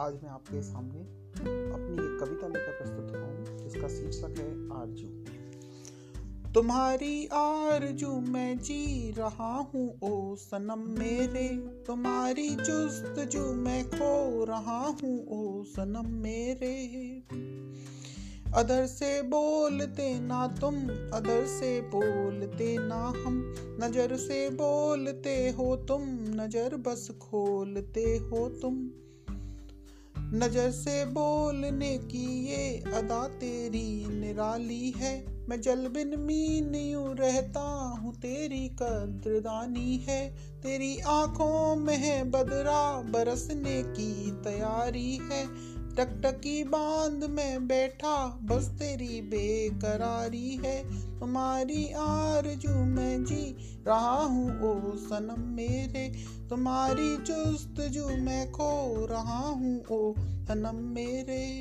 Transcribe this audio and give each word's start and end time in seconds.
आज 0.00 0.14
मैं 0.22 0.30
आपके 0.30 0.62
सामने 0.62 1.00
अपनी 1.72 1.92
एक 1.92 2.20
कविता 2.20 2.46
लेकर 2.46 2.72
प्रस्तुत 2.72 3.16
हुआ 3.16 3.24
हूँ, 3.24 3.58
जिसका 3.58 3.88
शीर्षक 3.88 4.38
है 4.38 4.80
आरज़ू। 4.80 5.08
तुम्हारी 6.52 7.26
आरज़ू 7.26 8.20
मैं 8.20 8.58
जी 8.58 9.14
रहा 9.18 9.70
हूँ, 9.74 9.98
ओ 10.02 10.36
सनम 10.36 10.84
मेरे। 10.98 11.48
तुम्हारी 11.86 12.50
जुस्त 12.50 13.36
मैं 13.36 13.88
खो 13.88 14.44
रहा 14.44 14.86
हूँ, 14.86 15.26
ओ 15.28 15.64
सनम 15.64 16.06
मेरे। 16.06 17.22
अदर 18.54 18.86
से 18.86 19.22
बोलते 19.22 20.20
ना 20.20 20.46
तुम, 20.46 20.74
अदर 21.12 21.46
से 21.46 21.80
बोलते 21.80 22.78
ना 22.78 23.12
हम। 23.26 23.54
नज़र 23.82 24.16
से 24.16 24.50
बोलते 24.50 25.50
हो 25.50 25.76
तुम, 25.76 26.02
नज़र 26.10 26.76
बस 26.76 27.10
खोलते 27.22 28.16
हो 28.16 28.48
तुम। 28.48 28.90
नज़र 30.34 30.70
से 30.70 31.04
बोलने 31.04 31.98
की 31.98 32.46
ये 32.46 32.82
अदा 32.94 33.28
तेरी 33.28 34.06
निराली 34.08 34.90
है। 34.96 35.26
मैं 35.48 35.60
जल 35.60 35.88
बिन 35.88 36.14
मीन 36.18 36.74
यूँ 36.74 37.16
रहता 37.16 37.60
हूँ, 38.02 38.14
तेरी 38.14 38.68
कद्रदानी 38.68 39.96
है। 39.96 40.36
तेरी 40.62 40.98
आँखों 40.98 41.76
में 41.76 41.96
है 41.96 42.24
बदरा, 42.24 43.02
बरसने 43.02 43.82
की 43.82 44.30
तैयारी 44.30 45.16
है। 45.16 45.75
टकटकी 45.96 46.64
बाँध 46.64 47.24
में 47.24 47.66
बैठा, 47.66 48.38
बस 48.42 48.64
तेरी 48.64 49.20
बेकरारी 49.20 50.60
है। 50.64 51.06
तुम्हारी 51.20 51.92
आरज़ू 51.92 52.84
में 52.84 53.24
जी 53.24 53.56
रहा 53.86 54.22
हूँ, 54.22 54.60
ओ 54.60 54.96
सनम 54.96 55.40
मेरे। 55.40 56.14
तुम्हारी 56.50 57.16
चुस्त 57.16 57.74
जू 57.80 58.08
मैं 58.08 58.52
खो 58.52 59.06
रहा 59.06 59.38
हूँ, 59.38 59.84
ओ 59.84 60.14
सनम 60.18 60.76
मेरे। 60.76 61.56